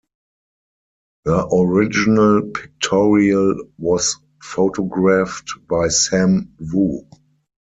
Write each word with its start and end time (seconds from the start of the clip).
Her 1.27 1.45
original 1.53 2.49
pictorial 2.55 3.69
was 3.77 4.17
photographed 4.41 5.51
by 5.69 5.89
Sam 5.89 6.55
Wu. 6.59 7.07